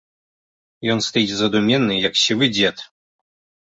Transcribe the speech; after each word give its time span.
Ён 0.95 1.03
стаіць 1.09 1.37
задуменны, 1.43 2.01
як 2.09 2.13
сівы 2.25 2.53
дзед. 2.59 2.77